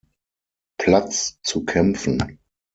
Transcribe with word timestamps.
Platz 0.79 1.37
zu 1.43 1.63
kämpfen. 1.63 2.39